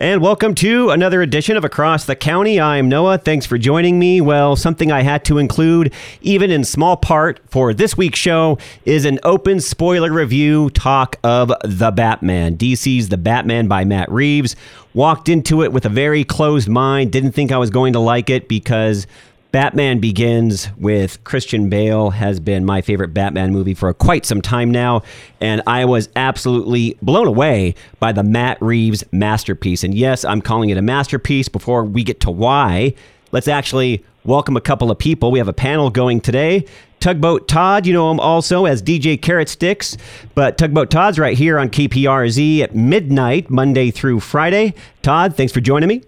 [0.00, 2.60] And welcome to another edition of Across the County.
[2.60, 3.18] I'm Noah.
[3.18, 4.20] Thanks for joining me.
[4.20, 9.04] Well, something I had to include, even in small part, for this week's show is
[9.04, 12.56] an open spoiler review talk of The Batman.
[12.56, 14.54] DC's The Batman by Matt Reeves.
[14.94, 18.30] Walked into it with a very closed mind, didn't think I was going to like
[18.30, 19.08] it because
[19.50, 24.70] Batman Begins with Christian Bale has been my favorite Batman movie for quite some time
[24.70, 25.02] now,
[25.40, 29.84] and I was absolutely blown away by the Matt Reeves masterpiece.
[29.84, 31.48] And yes, I'm calling it a masterpiece.
[31.48, 32.92] Before we get to why,
[33.32, 35.30] let's actually welcome a couple of people.
[35.30, 36.66] We have a panel going today.
[37.00, 39.96] Tugboat Todd, you know him also as DJ Carrot Sticks,
[40.34, 44.74] but Tugboat Todd's right here on KPRZ at midnight, Monday through Friday.
[45.00, 46.02] Todd, thanks for joining me.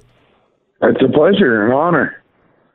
[0.83, 2.20] It's a pleasure, an honor.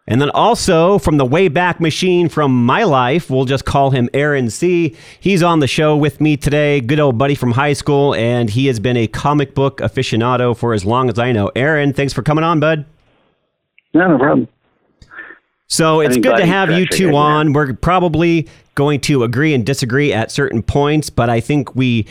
[0.08, 4.52] And then also from the Wayback Machine from my life, we'll just call him Aaron
[4.52, 4.96] C.
[5.20, 8.68] He's on the show with me today, good old buddy from high school, and he
[8.68, 11.52] has been a comic book aficionado for as long as I know.
[11.55, 12.86] Aaron, thanks for coming on, bud.
[13.96, 14.48] No, no problem.
[15.68, 17.54] So it's good to have you two on.
[17.54, 22.05] We're probably going to agree and disagree at certain points, but I think we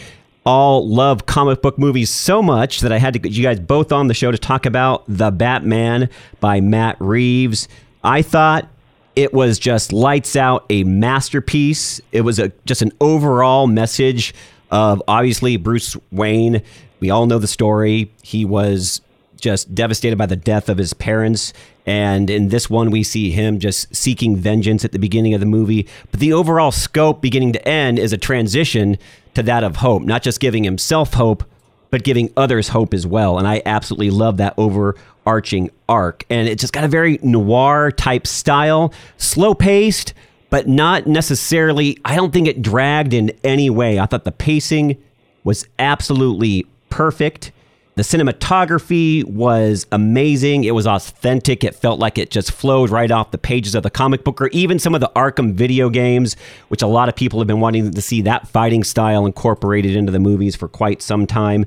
[0.45, 3.93] all love comic book movies so much that I had to get you guys both
[3.93, 7.69] on the show to talk about The Batman by Matt Reeves.
[8.03, 8.69] I thought
[9.17, 12.01] it was just lights out a masterpiece.
[12.13, 14.35] It was a just an overall message
[14.71, 16.63] of obviously Bruce Wayne.
[17.01, 18.13] We all know the story.
[18.23, 19.01] He was
[19.41, 21.53] just devastated by the death of his parents.
[21.87, 25.47] And in this one, we see him just seeking vengeance at the beginning of the
[25.47, 25.87] movie.
[26.11, 28.97] But the overall scope, beginning to end, is a transition
[29.35, 31.45] to that of hope, not just giving himself hope,
[31.91, 33.39] but giving others hope as well.
[33.39, 36.25] And I absolutely love that overarching arc.
[36.29, 40.13] And it just got a very noir type style, slow paced,
[40.51, 43.99] but not necessarily, I don't think it dragged in any way.
[43.99, 44.97] I thought the pacing
[45.45, 47.53] was absolutely perfect.
[47.97, 50.65] The cinematography was amazing.
[50.65, 51.63] It was authentic.
[51.63, 54.49] It felt like it just flowed right off the pages of the comic book or
[54.49, 56.35] even some of the Arkham video games,
[56.69, 60.11] which a lot of people have been wanting to see that fighting style incorporated into
[60.11, 61.67] the movies for quite some time.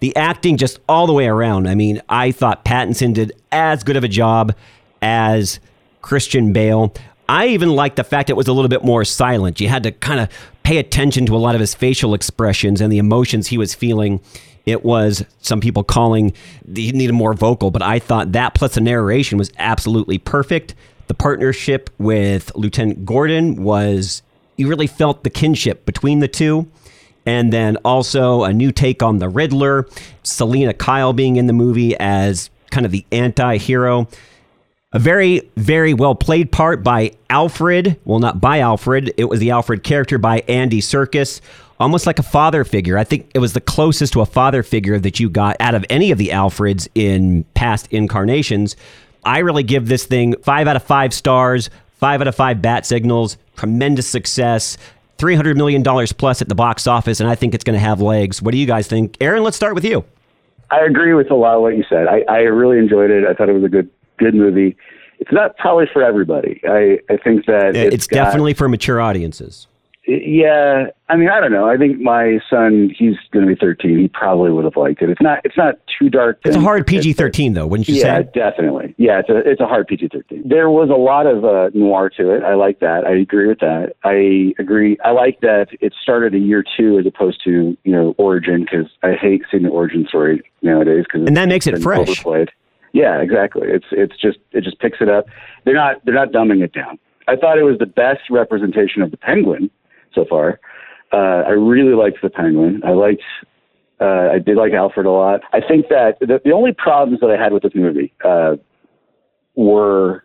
[0.00, 1.68] The acting just all the way around.
[1.68, 4.54] I mean, I thought Pattinson did as good of a job
[5.02, 5.60] as
[6.00, 6.94] Christian Bale.
[7.28, 9.60] I even liked the fact it was a little bit more silent.
[9.60, 10.30] You had to kind of
[10.62, 14.20] pay attention to a lot of his facial expressions and the emotions he was feeling
[14.66, 16.32] it was some people calling
[16.74, 20.74] he needed more vocal, but I thought that plus the narration was absolutely perfect.
[21.06, 24.22] The partnership with Lieutenant Gordon was
[24.56, 26.68] you really felt the kinship between the two.
[27.24, 29.88] And then also a new take on the Riddler,
[30.22, 34.08] Selina Kyle being in the movie as kind of the anti hero.
[34.92, 37.98] A very, very well played part by Alfred.
[38.04, 41.40] Well, not by Alfred, it was the Alfred character by Andy Serkis
[41.78, 42.98] almost like a father figure.
[42.98, 45.84] I think it was the closest to a father figure that you got out of
[45.90, 48.76] any of the Alfreds in past incarnations.
[49.24, 52.86] I really give this thing five out of five stars, five out of five bat
[52.86, 54.76] signals, tremendous success.
[55.18, 58.42] $300 million plus at the box office, and I think it's going to have legs.
[58.42, 59.16] What do you guys think?
[59.22, 60.04] Aaron, let's start with you.
[60.70, 62.06] I agree with a lot of what you said.
[62.06, 63.24] I, I really enjoyed it.
[63.24, 63.88] I thought it was a good
[64.18, 64.76] good movie.
[65.18, 66.60] It's not probably for everybody.
[66.68, 69.66] I, I think that it's, it's got, definitely for mature audiences.
[70.06, 71.68] Yeah, I mean, I don't know.
[71.68, 73.98] I think my son, he's going to be 13.
[73.98, 75.10] He probably would have liked it.
[75.10, 75.40] It's not.
[75.44, 76.38] It's not too dark.
[76.44, 78.30] It's a hard PG-13, though, wouldn't you yeah, say?
[78.32, 78.94] Yeah, definitely.
[78.98, 80.48] Yeah, it's a it's a hard PG-13.
[80.48, 82.44] There was a lot of uh, noir to it.
[82.44, 83.04] I like that.
[83.04, 83.94] I agree with that.
[84.04, 84.96] I agree.
[85.04, 88.86] I like that it started a year two as opposed to you know origin because
[89.02, 92.08] I hate seeing the origin story nowadays because and that makes it fresh.
[92.08, 92.50] Overplayed.
[92.92, 93.66] Yeah, exactly.
[93.68, 95.26] It's it's just it just picks it up.
[95.64, 97.00] They're not they're not dumbing it down.
[97.26, 99.68] I thought it was the best representation of the penguin
[100.16, 100.58] so far.
[101.12, 102.82] Uh, I really liked the Penguin.
[102.84, 103.22] I liked.
[104.00, 105.40] Uh, I did like Alfred a lot.
[105.52, 108.56] I think that the, the only problems that I had with this movie uh,
[109.54, 110.24] were,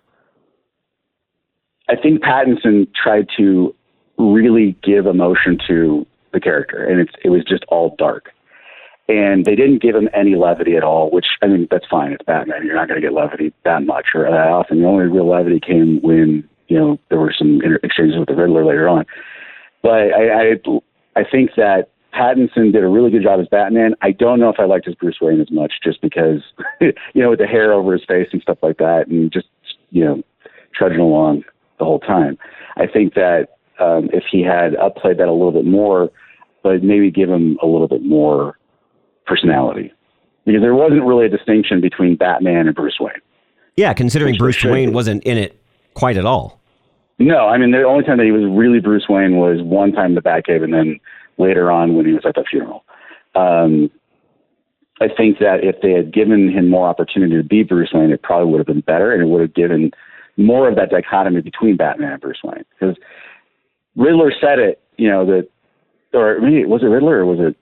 [1.87, 3.73] I think Pattinson tried to
[4.17, 8.31] really give emotion to the character, and it's it was just all dark.
[9.07, 12.13] And they didn't give him any levity at all, which I mean that's fine.
[12.13, 12.65] It's Batman.
[12.65, 14.81] You're not going to get levity that much or that often.
[14.81, 18.65] The only real levity came when you know there were some exchanges with the Riddler
[18.65, 19.05] later on.
[19.81, 20.55] But I, I,
[21.15, 23.95] I think that Pattinson did a really good job as Batman.
[24.01, 26.41] I don't know if I liked his Bruce Wayne as much, just because,
[26.81, 29.47] you know, with the hair over his face and stuff like that, and just
[29.91, 30.23] you know,
[30.73, 31.43] trudging along
[31.79, 32.37] the whole time.
[32.77, 36.09] I think that um, if he had upplayed that a little bit more,
[36.63, 38.57] but maybe give him a little bit more
[39.25, 39.93] personality,
[40.45, 43.13] because there wasn't really a distinction between Batman and Bruce Wayne.
[43.75, 45.61] Yeah, considering Bruce Wayne wasn't in it
[45.93, 46.60] quite at all.
[47.21, 50.11] No, I mean the only time that he was really Bruce Wayne was one time
[50.11, 50.99] in the Batcave, and then
[51.37, 52.83] later on when he was at the funeral.
[53.35, 53.91] Um,
[54.99, 58.21] I think that if they had given him more opportunity to be Bruce Wayne, it
[58.23, 59.91] probably would have been better, and it would have given
[60.37, 62.65] more of that dichotomy between Batman and Bruce Wayne.
[62.79, 62.95] Because
[63.95, 65.49] Riddler said it, you know, that,
[66.13, 67.55] or maybe was it Riddler or was it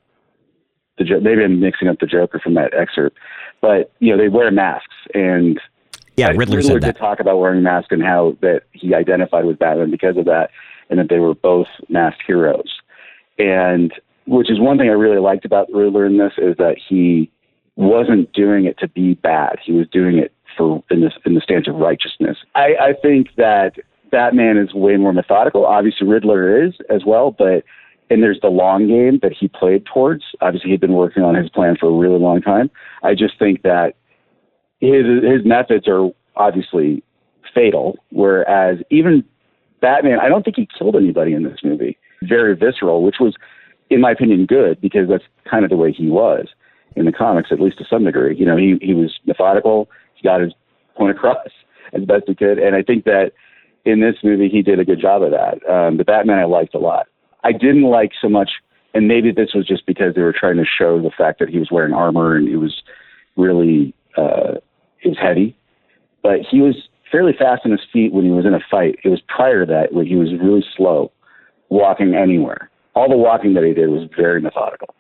[0.98, 3.18] the maybe I'm mixing up the Joker from that excerpt,
[3.62, 5.60] but you know they wear masks and
[6.20, 6.98] yeah, Riddler, Riddler said did that.
[6.98, 10.50] talk about wearing masks and how that he identified with Batman because of that,
[10.90, 12.80] and that they were both masked heroes,
[13.38, 13.92] and
[14.28, 17.32] which is one thing I really liked about Riddler in this is that he
[17.76, 19.58] wasn't doing it to be bad.
[19.64, 22.38] He was doing it for in this in the stance of righteousness.
[22.56, 23.74] I, I think that
[24.12, 25.66] Batman is way more methodical.
[25.66, 27.64] Obviously, Riddler is as well, but
[28.10, 30.24] and there's the long game that he played towards.
[30.42, 32.70] Obviously, he'd been working on his plan for a really long time.
[33.04, 33.94] I just think that
[34.80, 37.04] his his methods are obviously
[37.54, 39.24] fatal, whereas even
[39.82, 41.98] Batman, I don't think he killed anybody in this movie.
[42.24, 43.36] Very visceral, which was,
[43.90, 46.48] in my opinion, good because that's kind of the way he was
[46.96, 48.36] in the comics, at least to some degree.
[48.36, 49.90] You know, he he was methodical.
[50.16, 50.54] He got his
[50.96, 51.48] point across
[51.94, 53.32] as best he could, and I think that
[53.86, 55.68] in this movie he did a good job of that.
[55.70, 57.08] Um, the Batman I liked a lot.
[57.44, 58.52] I didn't like so much,
[58.94, 61.58] and maybe this was just because they were trying to show the fact that he
[61.58, 62.84] was wearing armor and it was
[63.38, 64.56] really uh,
[65.02, 65.56] it was heavy,
[66.22, 66.76] but he was
[67.12, 69.00] fairly fast on his feet when he was in a fight.
[69.04, 71.12] It was prior to that where he was really slow
[71.70, 72.70] walking anywhere.
[72.96, 74.94] All the walking that he did was very methodical,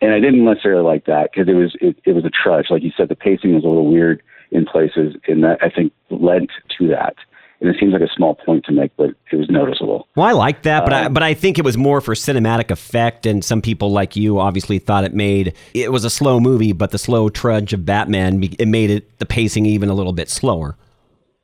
[0.00, 2.66] and I didn't necessarily like that because it was it, it was a trudge.
[2.70, 5.92] Like you said, the pacing was a little weird in places, and that I think
[6.10, 6.48] led
[6.78, 7.16] to that
[7.60, 10.08] and it seems like a small point to make, but it was noticeable.
[10.16, 12.70] Well, I like that, but um, I, but I think it was more for cinematic
[12.70, 16.72] effect, and some people like you obviously thought it made it was a slow movie,
[16.72, 20.30] but the slow trudge of Batman it made it the pacing even a little bit
[20.30, 20.76] slower.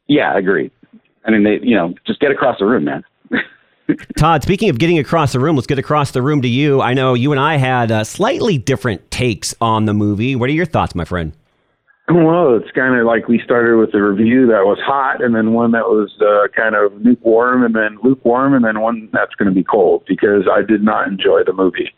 [0.06, 0.70] Yeah, I agree.
[1.24, 3.04] I mean, they you know just get across the room, man.
[4.16, 6.80] Todd, speaking of getting across the room, let's get across the room to you.
[6.80, 10.34] I know you and I had uh, slightly different takes on the movie.
[10.34, 11.32] What are your thoughts, my friend?
[12.08, 15.55] Well, it's kind of like we started with a review that was hot, and then
[15.55, 19.49] one that was uh, kind of lukewarm, and then lukewarm, and then one that's going
[19.49, 21.91] to be cold because I did not enjoy the movie.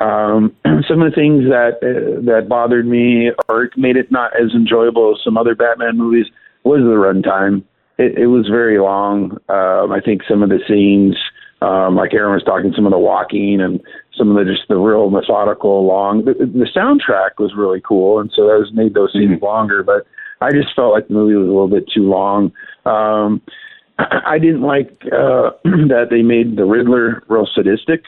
[0.00, 0.56] Um,
[0.88, 5.14] some of the things that uh, that bothered me or made it not as enjoyable
[5.14, 6.26] as some other Batman movies
[6.64, 7.62] was the runtime.
[7.96, 9.38] It, it was very long.
[9.48, 11.16] Um, I think some of the scenes
[11.64, 13.80] um, like Aaron was talking, some of the walking and
[14.16, 16.24] some of the just the real methodical long.
[16.24, 19.44] The, the soundtrack was really cool, and so that was made those scenes mm-hmm.
[19.44, 19.82] longer.
[19.82, 20.06] But
[20.40, 22.52] I just felt like the movie was a little bit too long.
[22.84, 23.40] Um,
[23.98, 28.04] I didn't like uh, that they made the Riddler real sadistic.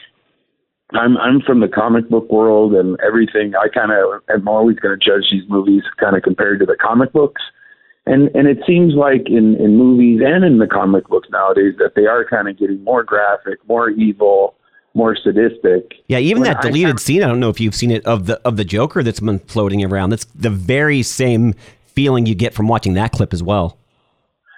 [0.91, 3.55] I'm I'm from the comic book world and everything.
[3.55, 6.77] I kind of am always going to judge these movies kind of compared to the
[6.79, 7.41] comic books
[8.07, 11.93] and and it seems like in in movies and in the comic books nowadays that
[11.95, 14.55] they are kind of getting more graphic, more evil,
[14.93, 15.93] more sadistic.
[16.07, 17.23] Yeah, even when that deleted I, scene.
[17.23, 19.83] I don't know if you've seen it of the of the Joker that's been floating
[19.83, 20.09] around.
[20.09, 21.53] That's the very same
[21.85, 23.77] feeling you get from watching that clip as well.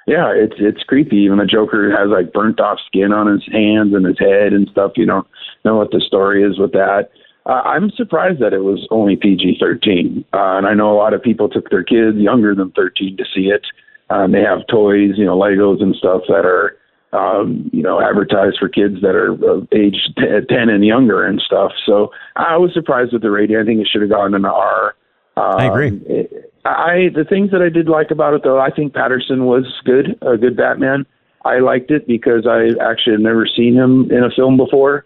[0.07, 1.18] Yeah, it's it's creepy.
[1.18, 4.68] Even the Joker has like burnt off skin on his hands and his head and
[4.72, 4.94] stuff.
[4.95, 5.28] You don't
[5.63, 7.10] know what the story is with that.
[7.46, 11.24] Uh, I'm surprised that it was only PG-13, uh, and I know a lot of
[11.24, 13.66] people took their kids younger than 13 to see it.
[14.10, 16.78] Um, they have toys, you know, Legos and stuff that are,
[17.14, 21.72] um, you know, advertised for kids that are uh, age 10 and younger and stuff.
[21.86, 23.58] So I was surprised with the rating.
[23.58, 24.96] I think it should have gone an R.
[25.38, 26.02] Um, I agree.
[26.08, 29.66] It, I the things that I did like about it though, I think Pattinson was
[29.86, 31.06] good, a good Batman.
[31.46, 35.06] I liked it because I actually had never seen him in a film before.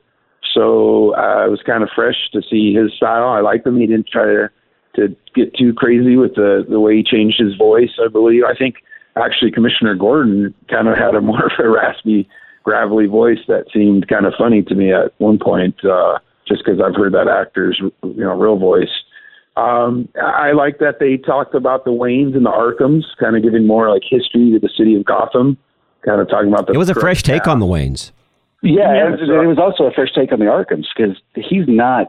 [0.54, 3.30] So uh, it was kind of fresh to see his style.
[3.30, 3.80] I liked him.
[3.80, 4.50] He didn't try to
[4.96, 7.92] to get too crazy with the the way he changed his voice.
[8.04, 8.44] I believe.
[8.44, 8.76] I think
[9.16, 12.28] actually Commissioner Gordon kind of had a more of a raspy,
[12.64, 15.84] gravelly voice that seemed kind of funny to me at one point.
[15.84, 18.92] Uh, just because I've heard that actor's you know real voice.
[19.56, 23.68] Um, I like that they talked about the Waynes and the Arkhams, kind of giving
[23.68, 25.58] more like history to the city of Gotham,
[26.04, 26.74] kind of talking about the.
[26.74, 28.12] It was a fresh take on the Waynes.
[28.64, 32.08] Yeah, yeah it, it was also a fresh take on the Arkhams because he's not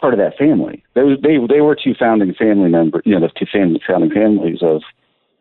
[0.00, 0.84] part of that family.
[0.94, 4.62] They they they were two founding family members, you know, the two family, founding families
[4.62, 4.82] of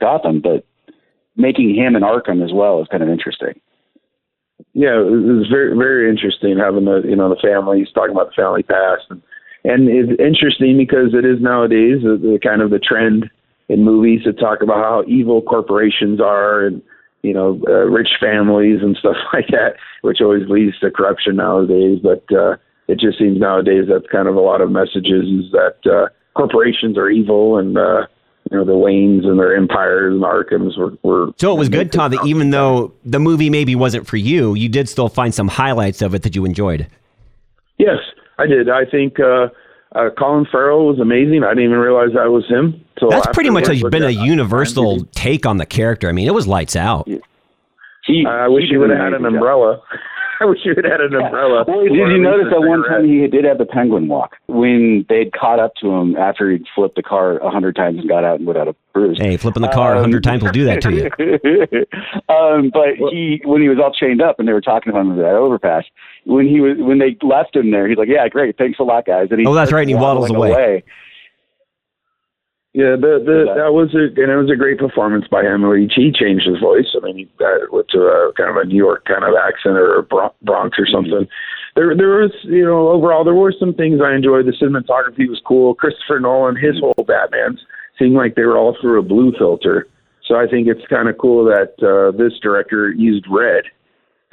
[0.02, 0.66] Gotham, but
[1.38, 3.62] making him an Arkham as well is kind of interesting.
[4.74, 7.80] Yeah, it was very very interesting having the you know the family.
[7.80, 9.22] He's talking about the family past, and
[9.64, 13.30] and it's interesting because it is nowadays the, the kind of the trend
[13.70, 16.82] in movies to talk about how evil corporations are and
[17.24, 22.00] you know, uh, rich families and stuff like that, which always leads to corruption nowadays.
[22.04, 25.78] But uh, it just seems nowadays that's kind of a lot of messages is that
[25.90, 28.06] uh, corporations are evil and, uh,
[28.52, 30.98] you know, the Waynes and their empires and Arkhams were.
[31.02, 34.54] were so it was good, Todd, that even though the movie maybe wasn't for you,
[34.54, 36.88] you did still find some highlights of it that you enjoyed.
[37.78, 38.00] Yes,
[38.38, 38.70] I did.
[38.70, 39.48] I think uh,
[39.96, 41.44] Uh, Colin Farrell was amazing.
[41.44, 42.84] I didn't even realize that was him.
[43.00, 46.10] So that's pretty much been a universal take on the character.
[46.10, 47.08] I mean, it was lights out.
[48.06, 49.82] He, I wish he would have had an umbrella.
[50.44, 51.64] I wish you had had an umbrella.
[51.66, 55.32] Well, did you notice that one time he did have the penguin walk when they'd
[55.32, 58.40] caught up to him after he'd flipped the car a hundred times and got out
[58.40, 59.18] and went without a bruise?
[59.22, 61.06] Hey, flipping the car a um, hundred times will do that to you.
[62.36, 65.12] um, but he, when he was all chained up and they were talking to him
[65.12, 65.86] at that overpass,
[66.26, 69.06] when he was when they left him there, he's like, "Yeah, great, thanks a lot,
[69.06, 69.82] guys." And he oh, that's right.
[69.82, 70.52] And he waddles away.
[70.52, 70.84] away.
[72.74, 75.62] Yeah, the the that was a and it was a great performance by him.
[75.78, 76.90] He, he changed his voice.
[76.98, 79.78] I mean, he uh, went to a kind of a New York kind of accent
[79.78, 80.04] or a
[80.42, 81.30] Bronx or something.
[81.30, 81.78] Mm-hmm.
[81.78, 84.50] There there was you know overall there were some things I enjoyed.
[84.50, 85.78] The cinematography was cool.
[85.78, 87.62] Christopher Nolan, his whole Batman's
[88.02, 89.86] seemed like they were all through a blue filter.
[90.26, 93.66] So I think it's kind of cool that uh, this director used red.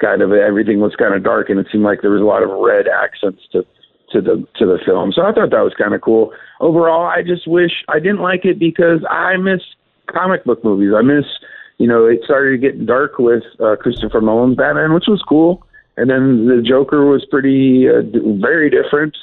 [0.01, 2.41] Kind of everything was kind of dark, and it seemed like there was a lot
[2.41, 3.61] of red accents to
[4.11, 5.11] to the to the film.
[5.11, 6.31] So I thought that was kind of cool.
[6.59, 9.61] Overall, I just wish I didn't like it because I miss
[10.11, 10.91] comic book movies.
[10.95, 11.25] I miss,
[11.77, 15.65] you know, it started getting dark with uh, Christopher Nolan's Batman, which was cool,
[15.97, 18.01] and then the Joker was pretty uh,
[18.39, 19.15] very different.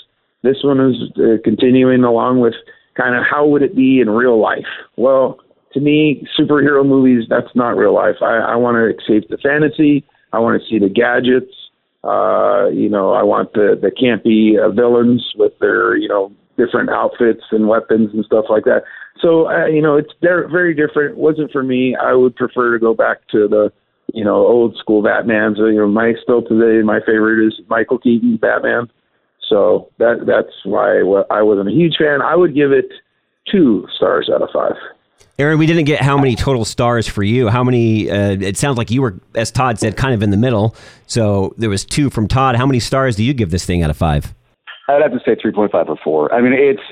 [0.43, 2.55] This one is uh, continuing along with
[2.97, 4.67] kind of how would it be in real life.
[4.97, 5.39] Well,
[5.73, 8.17] to me, superhero movies that's not real life.
[8.23, 10.05] I, I want to escape the fantasy.
[10.33, 11.53] I want to see the gadgets.
[12.05, 16.91] Uh, you know, I want the the campy uh, villains with their you know different
[16.91, 18.83] outfits and weapons and stuff like that.
[19.21, 21.13] So uh, you know, it's they're very different.
[21.13, 21.97] It wasn't for me.
[21.97, 23.73] I would prefer to go back to the
[24.15, 25.55] you know old school Batman.
[25.57, 28.89] So you know, my still today my favorite is Michael Keaton's Batman.
[29.49, 30.99] So that that's why
[31.31, 32.23] I wasn't a huge fan.
[32.23, 32.93] I would give it
[33.51, 34.77] two stars out of five.
[35.39, 37.49] Aaron, we didn't get how many total stars for you.
[37.49, 38.11] How many?
[38.11, 40.75] Uh, it sounds like you were, as Todd said, kind of in the middle.
[41.07, 42.57] So there was two from Todd.
[42.57, 44.35] How many stars do you give this thing out of five?
[44.89, 46.33] I'd have to say three point five or four.
[46.35, 46.83] I mean, it's.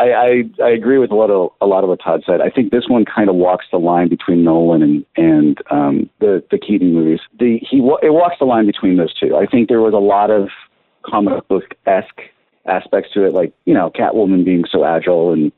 [0.00, 2.40] I, I I agree with a lot of a lot of what Todd said.
[2.42, 6.44] I think this one kind of walks the line between Nolan and and um, the
[6.50, 7.20] the Keaton movies.
[7.38, 9.34] The he it walks the line between those two.
[9.34, 10.50] I think there was a lot of
[11.04, 12.20] comic book esque
[12.66, 15.50] aspects to it, like you know Catwoman being so agile and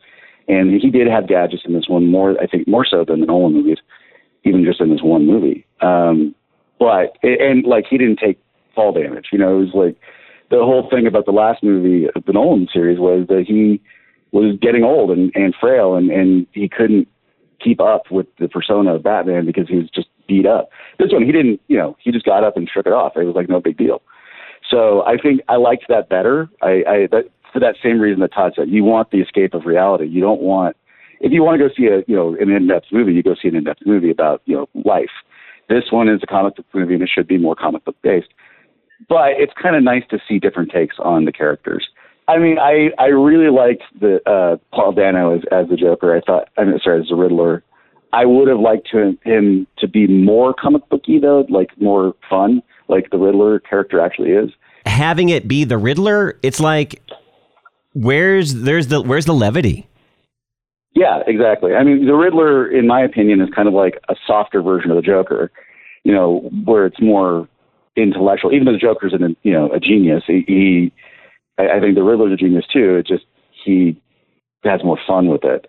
[0.50, 3.26] and he did have gadgets in this one more, I think, more so than the
[3.26, 3.78] Nolan movies,
[4.44, 5.64] even just in this one movie.
[5.80, 6.34] Um,
[6.78, 8.38] but and like he didn't take
[8.74, 9.28] fall damage.
[9.32, 9.96] You know, it was like
[10.50, 13.80] the whole thing about the last movie, of the Nolan series, was that he
[14.32, 17.06] was getting old and, and frail, and and he couldn't
[17.62, 20.70] keep up with the persona of Batman because he was just beat up.
[20.98, 21.60] This one, he didn't.
[21.68, 23.12] You know, he just got up and shook it off.
[23.16, 24.02] It was like no big deal.
[24.68, 26.48] So I think I liked that better.
[26.62, 28.68] I, I that for that same reason that Todd said.
[28.68, 30.06] You want the escape of reality.
[30.06, 30.76] You don't want
[31.20, 33.48] if you want to go see a you know an in-depth movie, you go see
[33.48, 35.10] an in-depth movie about you know life.
[35.68, 38.28] This one is a comic book movie, and it should be more comic book based.
[39.08, 41.88] But it's kind of nice to see different takes on the characters.
[42.26, 46.16] I mean, I I really liked the uh, Paul Dano as as the Joker.
[46.16, 47.62] I thought, I mean, sorry, as the Riddler.
[48.12, 52.60] I would have liked to, him to be more comic booky though, like more fun,
[52.88, 54.50] like the Riddler character actually is.
[54.84, 57.00] Having it be the Riddler, it's like
[57.92, 59.86] where's there's the where's the levity?
[60.94, 61.74] Yeah, exactly.
[61.74, 64.96] I mean, the Riddler, in my opinion, is kind of like a softer version of
[64.96, 65.50] the Joker.
[66.04, 67.48] You know, where it's more
[67.96, 68.52] intellectual.
[68.52, 70.92] Even though the Joker's an you know a genius, he, he
[71.58, 72.96] I, I think the Riddler's a genius too.
[72.96, 73.24] It just
[73.64, 74.00] he
[74.64, 75.66] has more fun with it.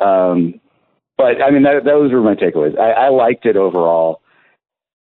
[0.00, 0.60] Um,
[1.16, 2.78] but I mean, that, those were my takeaways.
[2.78, 4.20] I, I liked it overall.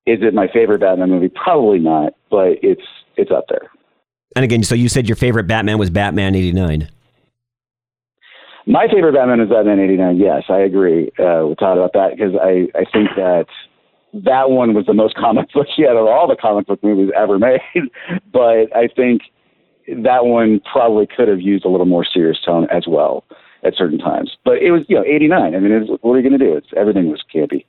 [0.06, 1.30] Is it my favorite Batman movie?
[1.30, 2.82] Probably not, but it's
[3.18, 3.70] it's up there.
[4.36, 6.90] And again, so you said your favorite Batman was Batman 89.
[8.68, 10.18] My favorite Batman is Batman 89.
[10.18, 13.46] Yes, I agree uh, with Todd about that because I, I think that
[14.14, 17.40] that one was the most comic book yet of all the comic book movies ever
[17.40, 17.60] made.
[18.32, 19.24] but I think
[19.88, 23.26] that one probably could have used a little more serious tone as well
[23.64, 24.38] at certain times.
[24.46, 25.56] But it was, you know, 89.
[25.56, 26.56] I mean, was, what are you going to do?
[26.56, 27.66] It's everything was campy.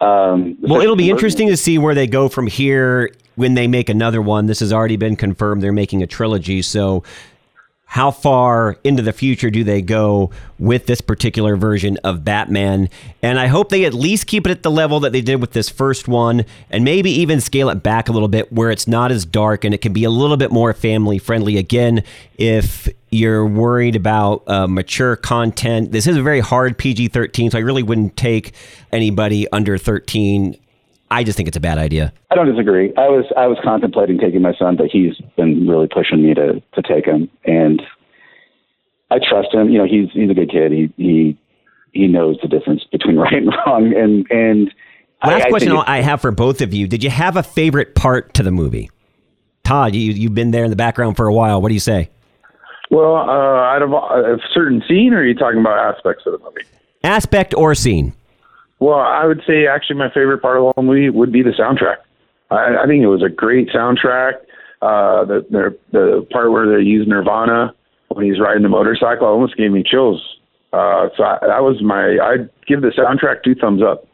[0.00, 3.88] Um, well, it'll be interesting to see where they go from here when they make
[3.88, 4.46] another one.
[4.46, 6.62] This has already been confirmed; they're making a trilogy.
[6.62, 7.02] So,
[7.88, 12.90] how far into the future do they go with this particular version of Batman?
[13.22, 15.52] And I hope they at least keep it at the level that they did with
[15.52, 19.12] this first one, and maybe even scale it back a little bit where it's not
[19.12, 21.56] as dark and it can be a little bit more family friendly.
[21.56, 22.02] Again,
[22.36, 27.58] if you're worried about uh, mature content, this is a very hard PG 13, so
[27.58, 28.52] I really wouldn't take
[28.92, 30.56] anybody under 13
[31.10, 32.12] I just think it's a bad idea.
[32.30, 32.92] I don't disagree.
[32.96, 36.60] I was I was contemplating taking my son, but he's been really pushing me to
[36.74, 37.80] to take him, and
[39.10, 39.70] I trust him.
[39.70, 40.72] You know, he's he's a good kid.
[40.72, 41.38] He he
[41.92, 43.94] he knows the difference between right and wrong.
[43.96, 44.74] And and
[45.24, 47.94] last I, question I, I have for both of you: Did you have a favorite
[47.94, 48.90] part to the movie?
[49.64, 51.62] Todd, you you've been there in the background for a while.
[51.62, 52.10] What do you say?
[52.90, 56.38] Well, uh, out of a certain scene, or are you talking about aspects of the
[56.38, 56.62] movie?
[57.02, 58.12] Aspect or scene?
[58.78, 61.50] Well, I would say actually my favorite part of the whole movie would be the
[61.50, 61.96] soundtrack.
[62.50, 64.34] I, I think it was a great soundtrack.
[64.82, 67.74] Uh, the, the the part where they use Nirvana
[68.08, 70.22] when he's riding the motorcycle almost gave me chills.
[70.72, 72.18] Uh, so I, that was my.
[72.22, 74.06] I'd give the soundtrack two thumbs up.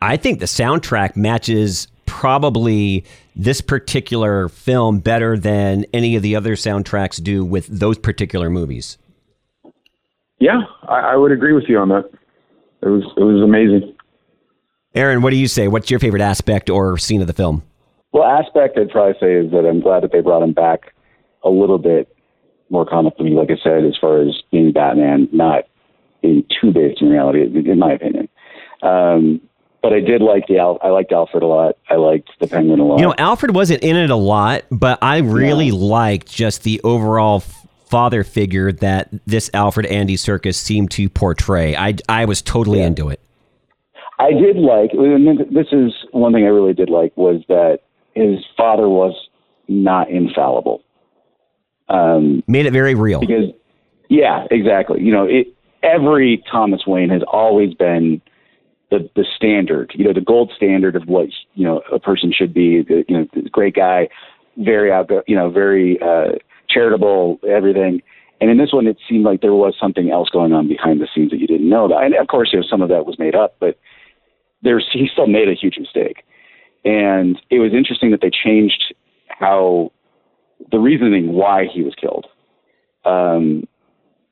[0.00, 6.54] I think the soundtrack matches probably this particular film better than any of the other
[6.54, 8.98] soundtracks do with those particular movies.
[10.38, 12.10] Yeah, I, I would agree with you on that.
[12.82, 13.94] It was it was amazing.
[14.94, 15.68] Aaron, what do you say?
[15.68, 17.62] What's your favorite aspect or scene of the film?
[18.12, 20.92] Well, aspect I'd probably say is that I'm glad that they brought him back
[21.44, 22.14] a little bit
[22.68, 25.64] more comic me, like I said, as far as being Batman, not
[26.20, 28.28] being too based in reality, in my opinion.
[28.82, 29.40] Um,
[29.82, 31.76] but I did like the Al- I liked Alfred a lot.
[31.90, 32.98] I liked the Penguin a lot.
[32.98, 35.74] You know, Alfred wasn't in it a lot, but I really yeah.
[35.74, 37.42] liked just the overall
[37.92, 41.76] father figure that this Alfred Andy Serkis seemed to portray.
[41.76, 42.86] I I was totally yeah.
[42.86, 43.20] into it.
[44.18, 47.80] I did like, and this is one thing I really did like was that
[48.14, 49.14] his father was
[49.68, 50.82] not infallible.
[51.90, 53.20] Um, Made it very real.
[53.20, 53.50] Because,
[54.08, 55.02] yeah, exactly.
[55.02, 55.48] You know, it,
[55.82, 58.22] every Thomas Wayne has always been
[58.90, 62.54] the the standard, you know, the gold standard of what you know a person should
[62.54, 62.82] be.
[62.82, 64.08] The, you know, great guy,
[64.56, 66.36] very out, you know, very uh,
[66.72, 68.02] charitable, everything.
[68.40, 71.08] And in this one, it seemed like there was something else going on behind the
[71.14, 72.04] scenes that you didn't know about.
[72.04, 73.78] And of course, you know, some of that was made up, but
[74.62, 76.24] there's he still made a huge mistake.
[76.84, 78.94] And it was interesting that they changed
[79.28, 79.92] how
[80.70, 82.26] the reasoning why he was killed.
[83.04, 83.66] Um,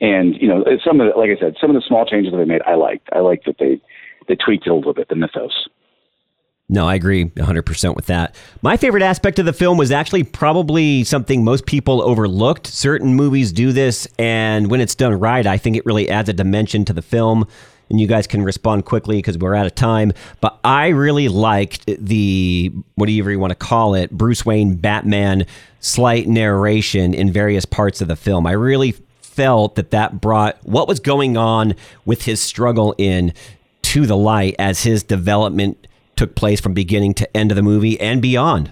[0.01, 2.39] and you know, some of the, like I said, some of the small changes that
[2.39, 3.09] they made, I liked.
[3.13, 3.81] I liked that they
[4.29, 5.69] they tweaked it a little bit, the mythos.
[6.73, 8.37] No, I agree 100% with that.
[8.63, 12.69] My favorite aspect of the film was actually probably something most people overlooked.
[12.69, 16.33] Certain movies do this, and when it's done right, I think it really adds a
[16.33, 17.49] dimension to the film.
[17.89, 20.13] And you guys can respond quickly because we're out of time.
[20.41, 25.47] But I really liked the, whatever you want to call it, Bruce Wayne Batman
[25.81, 28.47] slight narration in various parts of the film.
[28.47, 33.33] I really felt that that brought what was going on with his struggle in
[33.83, 35.89] to the light as his development
[36.21, 38.71] took place from beginning to end of the movie and beyond.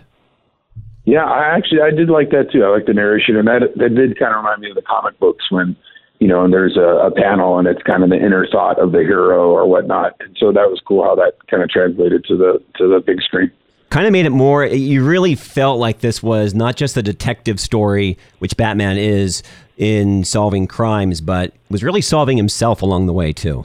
[1.06, 2.62] Yeah, I actually I did like that too.
[2.62, 5.18] I like the narration, and that that did kind of remind me of the comic
[5.18, 5.74] books when
[6.18, 8.92] you know, and there's a, a panel and it's kind of the inner thought of
[8.92, 10.16] the hero or whatnot.
[10.20, 13.22] And so that was cool how that kind of translated to the to the big
[13.22, 13.50] screen.
[13.88, 14.66] Kind of made it more.
[14.66, 19.42] You really felt like this was not just a detective story, which Batman is
[19.78, 23.64] in solving crimes, but was really solving himself along the way too.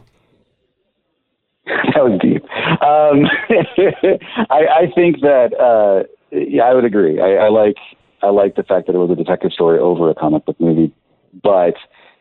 [1.93, 2.43] That was deep.
[2.83, 3.25] Um,
[4.49, 7.21] I, I think that uh, yeah, I would agree.
[7.21, 7.77] I, I like
[8.21, 10.93] I like the fact that it was a detective story over a comic book movie,
[11.41, 11.75] but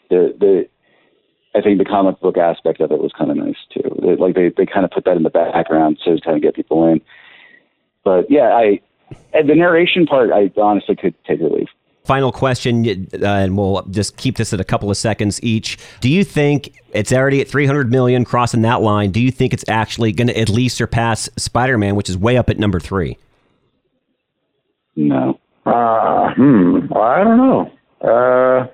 [0.08, 0.68] the the
[1.54, 3.82] I think the comic book aspect of it was kind of nice too.
[4.02, 6.54] It, like they they kind of put that in the background to kind of get
[6.54, 7.00] people in.
[8.04, 8.80] But yeah, I
[9.32, 11.68] the narration part I honestly could take or leave.
[12.04, 15.78] Final question, uh, and we'll just keep this at a couple of seconds each.
[16.00, 19.12] Do you think it's already at 300 million, crossing that line?
[19.12, 22.36] Do you think it's actually going to at least surpass Spider Man, which is way
[22.36, 23.18] up at number three?
[24.96, 25.38] No.
[25.64, 26.92] Uh, hmm.
[26.92, 27.70] I don't know.
[28.00, 28.66] Uh,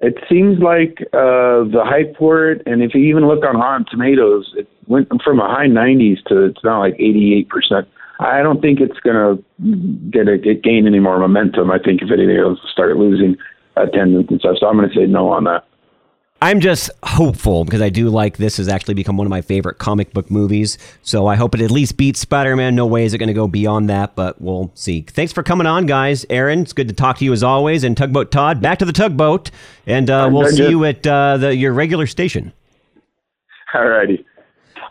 [0.00, 3.86] it seems like uh, the hype for it, and if you even look on Rotten
[3.90, 7.88] Tomatoes, it went from a high 90s to it's now like 88 percent.
[8.20, 11.70] I don't think it's going to get a, get gain any more momentum.
[11.70, 13.36] I think if anything, it'll start losing
[13.76, 14.56] attendance and stuff.
[14.60, 15.64] So I'm going to say no on that.
[16.42, 19.78] I'm just hopeful because I do like this has actually become one of my favorite
[19.78, 20.78] comic book movies.
[21.02, 22.74] So I hope it at least beats Spider Man.
[22.74, 25.02] No way is it going to go beyond that, but we'll see.
[25.02, 26.24] Thanks for coming on, guys.
[26.30, 27.84] Aaron, it's good to talk to you as always.
[27.84, 29.50] And Tugboat Todd, back to the tugboat.
[29.86, 32.52] And uh, we'll see you at uh, the, your regular station.
[33.74, 34.26] All righty.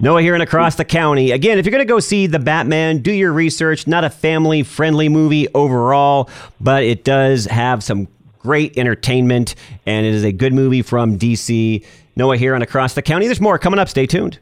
[0.02, 1.32] Noah here and across the county.
[1.32, 3.86] Again, if you're going to go see The Batman, do your research.
[3.86, 6.30] Not a family friendly movie overall,
[6.62, 8.08] but it does have some
[8.40, 11.86] great entertainment, and it is a good movie from DC.
[12.16, 13.26] Noah here and across the county.
[13.26, 13.90] There's more coming up.
[13.90, 14.40] Stay tuned.